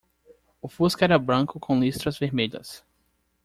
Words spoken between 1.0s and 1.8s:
era branco com